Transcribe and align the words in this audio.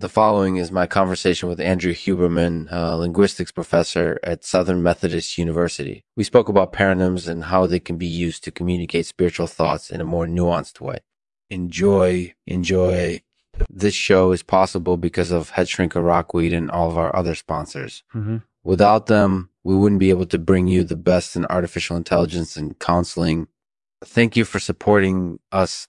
The 0.00 0.08
following 0.08 0.56
is 0.56 0.72
my 0.72 0.86
conversation 0.86 1.50
with 1.50 1.60
Andrew 1.60 1.92
Huberman, 1.92 2.68
a 2.70 2.96
linguistics 2.96 3.52
professor 3.52 4.18
at 4.22 4.44
Southern 4.44 4.82
Methodist 4.82 5.36
University. 5.36 6.06
We 6.16 6.24
spoke 6.24 6.48
about 6.48 6.72
paronyms 6.72 7.28
and 7.28 7.44
how 7.44 7.66
they 7.66 7.80
can 7.80 7.98
be 7.98 8.06
used 8.06 8.42
to 8.44 8.50
communicate 8.50 9.04
spiritual 9.04 9.46
thoughts 9.46 9.90
in 9.90 10.00
a 10.00 10.06
more 10.06 10.26
nuanced 10.26 10.80
way. 10.80 11.00
Enjoy, 11.50 12.32
enjoy. 12.46 13.20
This 13.68 13.92
show 13.92 14.32
is 14.32 14.42
possible 14.42 14.96
because 14.96 15.30
of 15.30 15.50
Head 15.50 15.66
Shrinker 15.66 16.02
Rockweed 16.02 16.54
and 16.54 16.70
all 16.70 16.90
of 16.90 16.96
our 16.96 17.14
other 17.14 17.34
sponsors. 17.34 18.02
Mm-hmm. 18.14 18.38
Without 18.64 19.04
them, 19.04 19.50
we 19.64 19.76
wouldn't 19.76 20.00
be 20.00 20.08
able 20.08 20.24
to 20.26 20.38
bring 20.38 20.66
you 20.66 20.82
the 20.82 20.96
best 20.96 21.36
in 21.36 21.44
artificial 21.44 21.98
intelligence 21.98 22.56
and 22.56 22.78
counseling. 22.78 23.48
Thank 24.02 24.34
you 24.34 24.46
for 24.46 24.60
supporting 24.60 25.40
us. 25.52 25.88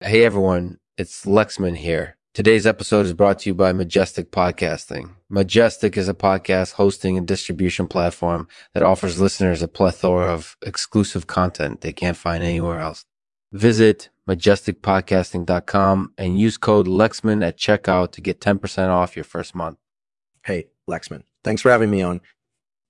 Hey 0.00 0.24
everyone, 0.24 0.78
it's 0.96 1.26
Lexman 1.26 1.76
here. 1.76 2.14
Today's 2.38 2.68
episode 2.68 3.04
is 3.04 3.14
brought 3.14 3.40
to 3.40 3.50
you 3.50 3.54
by 3.54 3.72
Majestic 3.72 4.30
Podcasting. 4.30 5.16
Majestic 5.28 5.96
is 5.96 6.08
a 6.08 6.14
podcast 6.14 6.74
hosting 6.74 7.18
and 7.18 7.26
distribution 7.26 7.88
platform 7.88 8.46
that 8.74 8.84
offers 8.84 9.20
listeners 9.20 9.60
a 9.60 9.66
plethora 9.66 10.32
of 10.32 10.56
exclusive 10.64 11.26
content 11.26 11.80
they 11.80 11.92
can't 11.92 12.16
find 12.16 12.44
anywhere 12.44 12.78
else. 12.78 13.06
Visit 13.50 14.10
majesticpodcasting.com 14.28 16.12
and 16.16 16.38
use 16.38 16.56
code 16.56 16.86
Lexman 16.86 17.44
at 17.44 17.58
checkout 17.58 18.12
to 18.12 18.20
get 18.20 18.40
10% 18.40 18.88
off 18.88 19.16
your 19.16 19.24
first 19.24 19.56
month. 19.56 19.78
Hey, 20.44 20.68
Lexman, 20.88 21.24
thanks 21.42 21.60
for 21.60 21.72
having 21.72 21.90
me 21.90 22.02
on. 22.02 22.20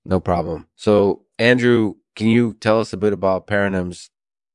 No 0.05 0.19
problem. 0.19 0.67
So, 0.75 1.23
Andrew, 1.39 1.95
can 2.15 2.27
you 2.27 2.53
tell 2.53 2.79
us 2.79 2.93
a 2.93 2.97
bit 2.97 3.13
about 3.13 3.47
paronyms 3.47 4.09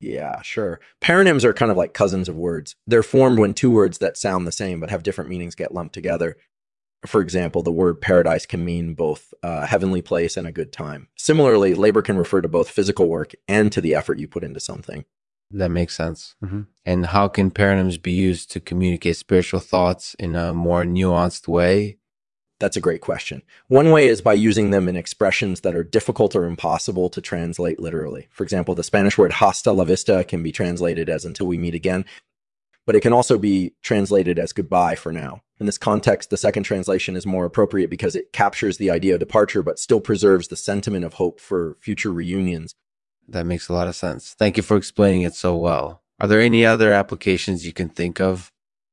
yeah, 0.05 0.43
sure. 0.43 0.81
Paronyms 1.01 1.45
are 1.45 1.53
kind 1.53 1.71
of 1.71 1.77
like 1.77 1.95
cousins 1.95 2.29
of 2.29 2.37
words. 2.37 2.77
They're 2.87 3.03
formed 3.03 3.39
when 3.39 3.55
two 3.55 3.71
words 3.71 3.99
that 3.99 4.17
sound 4.17 4.47
the 4.47 4.53
same 4.53 4.81
but 4.81 4.91
have 4.91 5.03
different 5.03 5.31
meanings 5.31 5.55
get 5.55 5.75
lumped 5.75 5.95
together. 5.95 6.37
For 7.07 7.21
example, 7.21 7.63
the 7.63 7.73
word 7.73 8.01
paradise 8.01 8.47
can 8.47 8.65
mean 8.65 8.95
both 8.95 9.35
a 9.43 9.67
heavenly 9.67 10.01
place 10.03 10.37
and 10.37 10.47
a 10.47 10.53
good 10.53 10.73
time. 10.73 11.09
Similarly, 11.17 11.75
labor 11.75 12.03
can 12.03 12.17
refer 12.17 12.41
to 12.41 12.49
both 12.49 12.71
physical 12.71 13.09
work 13.09 13.33
and 13.47 13.71
to 13.73 13.81
the 13.81 13.95
effort 13.95 14.19
you 14.19 14.29
put 14.29 14.45
into 14.45 14.61
something. 14.61 15.05
That 15.51 15.71
makes 15.71 15.95
sense. 15.95 16.35
Mm-hmm. 16.43 16.63
And 16.85 17.07
how 17.07 17.29
can 17.29 17.51
paronyms 17.51 18.01
be 18.01 18.13
used 18.13 18.51
to 18.53 18.61
communicate 18.61 19.17
spiritual 19.17 19.61
thoughts 19.61 20.15
in 20.19 20.35
a 20.35 20.55
more 20.55 20.85
nuanced 20.85 21.47
way? 21.47 21.99
That's 22.61 22.77
a 22.77 22.81
great 22.81 23.01
question. 23.01 23.43
One 23.67 23.91
way 23.91 24.07
is 24.07 24.21
by 24.21 24.35
using 24.35 24.71
them 24.71 24.89
in 24.89 24.97
expressions 24.97 25.61
that 25.63 25.75
are 25.75 25.83
difficult 25.83 26.37
or 26.37 26.45
impossible 26.45 27.11
to 27.11 27.21
translate 27.21 27.81
literally. 27.81 28.29
For 28.31 28.45
example, 28.45 28.75
the 28.75 28.85
Spanish 28.85 29.19
word 29.19 29.33
hasta 29.33 29.73
la 29.73 29.85
vista 29.85 30.25
can 30.25 30.43
be 30.43 30.53
translated 30.53 31.09
as 31.09 31.25
until 31.25 31.47
we 31.47 31.59
meet 31.59 31.75
again, 31.75 32.05
but 32.87 32.95
it 32.95 33.01
can 33.01 33.13
also 33.13 33.39
be 33.39 33.75
translated 33.83 34.39
as 34.39 34.53
goodbye 34.53 34.95
for 34.95 35.13
now. 35.13 35.43
In 35.59 35.67
this 35.67 35.79
context, 35.79 36.31
the 36.31 36.37
second 36.37 36.65
translation 36.65 37.17
is 37.17 37.27
more 37.27 37.45
appropriate 37.45 37.91
because 37.91 38.17
it 38.17 38.33
captures 38.33 38.77
the 38.77 38.91
idea 38.91 39.15
of 39.15 39.21
departure, 39.21 39.63
but 39.63 39.79
still 39.79 40.01
preserves 40.01 40.49
the 40.49 40.57
sentiment 40.57 41.05
of 41.05 41.15
hope 41.15 41.41
for 41.41 41.77
future 41.81 42.13
reunions. 42.13 42.75
That 43.29 43.47
makes 43.47 43.69
a 43.69 43.73
lot 43.73 43.89
of 43.89 43.97
sense. 43.97 44.35
Thank 44.39 44.57
you 44.57 44.63
for 44.63 44.77
explaining 44.77 45.23
it 45.23 45.35
so 45.35 45.57
well. 45.57 46.03
Are 46.21 46.29
there 46.29 46.41
any 46.41 46.65
other 46.65 46.93
applications 46.93 47.67
you 47.67 47.73
can 47.73 47.89
think 47.89 48.21
of? 48.21 48.53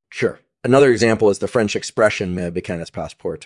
Sure. 0.10 0.40
Another 0.64 0.92
example 0.92 1.32
is 1.32 1.40
the 1.40 1.48
French 1.48 1.76
expression 1.76 2.36
"me 2.36 2.44
bécane 2.52 2.92
pas 2.92 3.14
pour. 3.16 3.38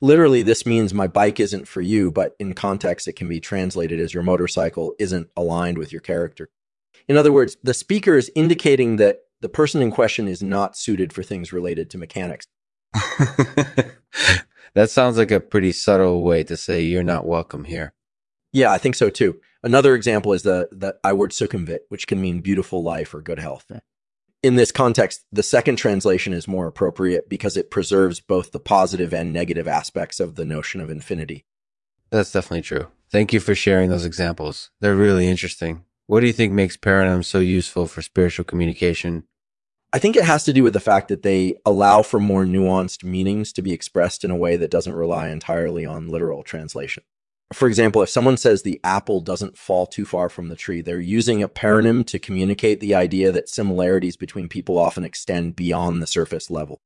Literally, 0.00 0.42
this 0.42 0.66
means 0.66 0.92
my 0.92 1.06
bike 1.06 1.38
isn't 1.38 1.68
for 1.68 1.80
you, 1.80 2.10
but 2.10 2.34
in 2.40 2.52
context, 2.52 3.06
it 3.06 3.14
can 3.14 3.28
be 3.28 3.38
translated 3.38 4.00
as 4.00 4.12
your 4.12 4.24
motorcycle 4.24 4.94
isn't 4.98 5.28
aligned 5.36 5.78
with 5.78 5.92
your 5.92 6.00
character. 6.00 6.50
In 7.06 7.16
other 7.16 7.32
words, 7.32 7.56
the 7.62 7.74
speaker 7.74 8.16
is 8.16 8.30
indicating 8.34 8.96
that 8.96 9.20
the 9.40 9.48
person 9.48 9.82
in 9.82 9.92
question 9.92 10.26
is 10.26 10.42
not 10.42 10.76
suited 10.76 11.12
for 11.12 11.22
things 11.22 11.52
related 11.52 11.90
to 11.90 11.98
mechanics. 11.98 12.46
that 14.74 14.90
sounds 14.90 15.16
like 15.16 15.30
a 15.30 15.40
pretty 15.40 15.70
subtle 15.70 16.22
way 16.22 16.42
to 16.42 16.56
say 16.56 16.82
you're 16.82 17.04
not 17.04 17.26
welcome 17.26 17.64
here. 17.64 17.92
Yeah, 18.52 18.72
I 18.72 18.78
think 18.78 18.96
so 18.96 19.10
too. 19.10 19.40
Another 19.62 19.94
example 19.94 20.32
is 20.32 20.42
the 20.42 20.68
the 20.72 20.96
I 21.04 21.12
word 21.12 21.30
succumvit, 21.30 21.80
which 21.88 22.08
can 22.08 22.20
mean 22.20 22.40
beautiful 22.40 22.82
life 22.82 23.14
or 23.14 23.20
good 23.20 23.38
health 23.38 23.70
in 24.44 24.56
this 24.56 24.70
context, 24.70 25.24
the 25.32 25.42
second 25.42 25.76
translation 25.76 26.34
is 26.34 26.46
more 26.46 26.66
appropriate 26.66 27.30
because 27.30 27.56
it 27.56 27.70
preserves 27.70 28.20
both 28.20 28.52
the 28.52 28.60
positive 28.60 29.14
and 29.14 29.32
negative 29.32 29.66
aspects 29.66 30.20
of 30.20 30.34
the 30.34 30.44
notion 30.44 30.82
of 30.82 30.90
infinity. 30.90 31.46
That's 32.10 32.30
definitely 32.30 32.60
true. 32.60 32.88
Thank 33.10 33.32
you 33.32 33.40
for 33.40 33.54
sharing 33.54 33.88
those 33.88 34.04
examples. 34.04 34.70
They're 34.80 34.94
really 34.94 35.28
interesting. 35.28 35.86
What 36.08 36.20
do 36.20 36.26
you 36.26 36.34
think 36.34 36.52
makes 36.52 36.76
paronyms 36.76 37.24
so 37.24 37.38
useful 37.38 37.86
for 37.86 38.02
spiritual 38.02 38.44
communication? 38.44 39.24
I 39.94 39.98
think 39.98 40.14
it 40.14 40.24
has 40.24 40.44
to 40.44 40.52
do 40.52 40.62
with 40.62 40.74
the 40.74 40.80
fact 40.80 41.08
that 41.08 41.22
they 41.22 41.54
allow 41.64 42.02
for 42.02 42.20
more 42.20 42.44
nuanced 42.44 43.02
meanings 43.02 43.50
to 43.54 43.62
be 43.62 43.72
expressed 43.72 44.24
in 44.24 44.30
a 44.30 44.36
way 44.36 44.56
that 44.56 44.70
doesn't 44.70 44.92
rely 44.92 45.30
entirely 45.30 45.86
on 45.86 46.10
literal 46.10 46.42
translation 46.42 47.02
for 47.52 47.68
example, 47.68 48.02
if 48.02 48.08
someone 48.08 48.36
says 48.36 48.62
the 48.62 48.80
apple 48.82 49.20
doesn't 49.20 49.58
fall 49.58 49.86
too 49.86 50.04
far 50.04 50.28
from 50.28 50.48
the 50.48 50.56
tree, 50.56 50.80
they're 50.80 51.00
using 51.00 51.42
a 51.42 51.48
paronym 51.48 52.06
to 52.06 52.18
communicate 52.18 52.80
the 52.80 52.94
idea 52.94 53.30
that 53.32 53.48
similarities 53.48 54.16
between 54.16 54.48
people 54.48 54.78
often 54.78 55.04
extend 55.04 55.56
beyond 55.56 56.02
the 56.02 56.06
surface 56.06 56.50
level. 56.50 56.80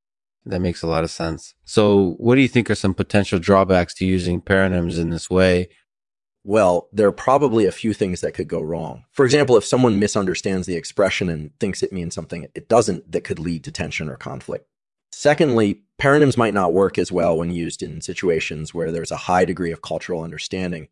That 0.45 0.61
makes 0.61 0.83
a 0.83 0.87
lot 0.87 1.05
of 1.05 1.11
sense. 1.11 1.55
So, 1.65 2.15
what 2.19 2.35
do 2.35 2.41
you 2.41 2.49
think 2.49 2.71
are 2.71 2.75
some 2.75 2.95
potential 2.95 3.39
drawbacks 3.39 3.95
to 3.95 4.07
using 4.07 4.41
paronyms 4.41 4.99
in 4.99 5.11
this 5.11 5.29
way? 5.29 5.69
Well, 6.45 6.89
there 6.93 7.09
are 7.09 7.13
probably 7.13 7.67
a 7.67 7.73
few 7.73 7.93
things 7.93 8.21
that 8.23 8.33
could 8.33 8.49
go 8.49 8.63
wrong. 8.63 9.05
For 9.11 9.25
example, 9.25 9.57
if 9.57 9.65
someone 9.65 9.99
misunderstands 9.99 10.67
the 10.67 10.77
expression 10.77 11.29
and 11.29 11.51
thinks 11.61 11.83
it 11.83 11.93
means 11.93 12.15
something 12.15 12.47
it 12.55 12.69
doesn't, 12.69 13.13
that 13.13 13.25
could 13.25 13.39
lead 13.39 13.65
to 13.65 13.73
tension 13.73 14.09
or 14.09 14.17
conflict. 14.17 14.67
Secondly, 15.13 15.83
paronyms 15.99 16.37
might 16.37 16.55
not 16.55 16.73
work 16.73 16.99
as 16.99 17.11
well 17.11 17.37
when 17.37 17.51
used 17.51 17.83
in 17.83 18.01
situations 18.01 18.73
where 18.73 18.93
there's 18.93 19.11
a 19.11 19.17
high 19.17 19.45
degree 19.45 19.73
of 19.73 19.83
cultural 19.83 20.23
understanding. 20.23 20.89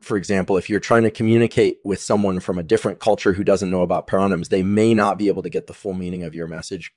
For 0.00 0.16
example, 0.16 0.56
if 0.56 0.70
you're 0.70 0.80
trying 0.80 1.02
to 1.02 1.10
communicate 1.10 1.78
with 1.84 2.00
someone 2.00 2.40
from 2.40 2.58
a 2.58 2.62
different 2.62 3.00
culture 3.00 3.34
who 3.34 3.44
doesn't 3.44 3.70
know 3.70 3.82
about 3.82 4.06
paronyms, 4.06 4.48
they 4.48 4.62
may 4.62 4.94
not 4.94 5.18
be 5.18 5.28
able 5.28 5.42
to 5.42 5.50
get 5.50 5.66
the 5.66 5.74
full 5.74 5.94
meaning 5.94 6.22
of 6.22 6.34
your 6.34 6.46
message. 6.46 6.92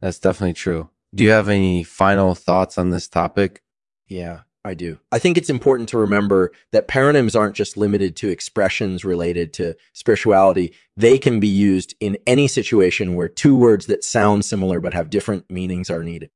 That's 0.00 0.18
definitely 0.18 0.54
true. 0.54 0.90
Do 1.14 1.24
you 1.24 1.30
have 1.30 1.48
any 1.48 1.82
final 1.82 2.34
thoughts 2.34 2.78
on 2.78 2.90
this 2.90 3.08
topic? 3.08 3.62
Yeah. 4.06 4.40
I 4.66 4.74
do. 4.74 4.98
I 5.12 5.20
think 5.20 5.38
it's 5.38 5.48
important 5.48 5.88
to 5.90 5.98
remember 5.98 6.50
that 6.72 6.88
paronyms 6.88 7.38
aren't 7.38 7.54
just 7.54 7.76
limited 7.76 8.16
to 8.16 8.30
expressions 8.30 9.04
related 9.04 9.52
to 9.54 9.76
spirituality. 9.92 10.74
They 10.96 11.18
can 11.18 11.38
be 11.38 11.46
used 11.46 11.94
in 12.00 12.18
any 12.26 12.48
situation 12.48 13.14
where 13.14 13.28
two 13.28 13.54
words 13.54 13.86
that 13.86 14.02
sound 14.02 14.44
similar 14.44 14.80
but 14.80 14.92
have 14.92 15.08
different 15.08 15.48
meanings 15.48 15.88
are 15.88 16.02
needed. 16.02 16.30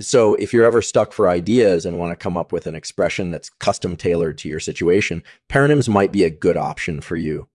So 0.00 0.34
if 0.36 0.54
you're 0.54 0.64
ever 0.64 0.80
stuck 0.80 1.12
for 1.12 1.28
ideas 1.28 1.84
and 1.84 1.98
want 1.98 2.10
to 2.10 2.16
come 2.16 2.38
up 2.38 2.52
with 2.52 2.66
an 2.66 2.74
expression 2.74 3.30
that's 3.30 3.50
custom 3.50 3.96
tailored 3.96 4.38
to 4.38 4.48
your 4.48 4.60
situation, 4.60 5.22
paronyms 5.50 5.86
might 5.86 6.10
be 6.10 6.24
a 6.24 6.30
good 6.30 6.56
option 6.56 7.02
for 7.02 7.16
you. 7.16 7.48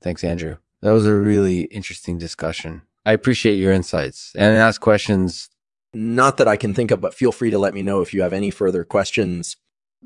Thanks, 0.00 0.24
Andrew. 0.24 0.56
That 0.80 0.92
was 0.92 1.04
a 1.04 1.14
really 1.14 1.64
interesting 1.64 2.16
discussion. 2.16 2.80
I 3.04 3.12
appreciate 3.12 3.56
your 3.56 3.74
insights 3.74 4.32
and 4.36 4.56
ask 4.56 4.80
questions. 4.80 5.50
Not 5.92 6.38
that 6.38 6.48
I 6.48 6.56
can 6.56 6.72
think 6.72 6.90
of, 6.90 7.02
but 7.02 7.14
feel 7.14 7.30
free 7.30 7.50
to 7.50 7.58
let 7.58 7.74
me 7.74 7.82
know 7.82 8.00
if 8.00 8.14
you 8.14 8.22
have 8.22 8.32
any 8.32 8.50
further 8.50 8.82
questions 8.82 9.56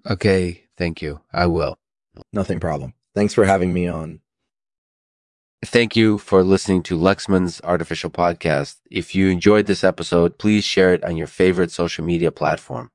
Okay, 0.08 0.64
thank 0.76 1.02
you. 1.02 1.20
I 1.32 1.46
will. 1.46 1.78
Nothing 2.32 2.60
problem. 2.60 2.94
Thanks 3.14 3.34
for 3.34 3.44
having 3.44 3.72
me 3.72 3.86
on. 3.86 4.20
Thank 5.64 5.94
you 5.94 6.16
for 6.16 6.42
listening 6.42 6.82
to 6.84 6.96
Lexman's 6.96 7.60
Artificial 7.62 8.08
Podcast. 8.08 8.76
If 8.90 9.14
you 9.14 9.28
enjoyed 9.28 9.66
this 9.66 9.84
episode, 9.84 10.38
please 10.38 10.64
share 10.64 10.94
it 10.94 11.04
on 11.04 11.18
your 11.18 11.26
favorite 11.26 11.70
social 11.70 12.04
media 12.04 12.32
platform. 12.32 12.90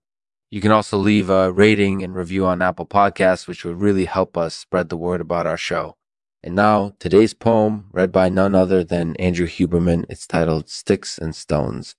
You 0.49 0.61
can 0.61 0.71
also 0.71 0.97
leave 0.97 1.29
a 1.29 1.51
rating 1.51 2.01
and 2.01 2.16
review 2.16 2.45
on 2.45 2.63
Apple 2.63 2.88
Podcasts, 2.88 3.47
which 3.47 3.63
would 3.66 3.79
really 3.79 4.05
help 4.05 4.35
us 4.35 4.55
spread 4.55 4.89
the 4.89 4.97
word 4.97 5.22
about 5.22 5.45
our 5.45 5.57
show. 5.57 5.95
And 6.41 6.55
now, 6.55 6.93
today's 6.97 7.33
poem, 7.33 7.85
read 7.91 8.11
by 8.11 8.29
none 8.29 8.55
other 8.55 8.83
than 8.83 9.16
Andrew 9.17 9.47
Huberman. 9.47 10.05
It's 10.09 10.25
titled 10.25 10.69
Sticks 10.69 11.17
and 11.17 11.35
Stones 11.35 11.95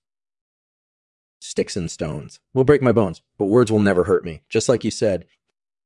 sticks 1.39 1.75
and 1.75 1.89
stones 1.89 2.39
will 2.53 2.63
break 2.63 2.81
my 2.81 2.91
bones, 2.91 3.21
but 3.37 3.45
words 3.45 3.71
will 3.71 3.79
never 3.79 4.05
hurt 4.05 4.25
me. 4.25 4.41
Just 4.49 4.69
like 4.69 4.83
you 4.83 4.91
said, 4.91 5.25